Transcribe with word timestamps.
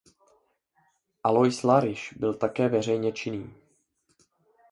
Alois 1.23 1.63
Larisch 1.63 2.13
byl 2.17 2.33
také 2.33 2.69
veřejně 2.69 3.11
činný. 3.13 3.53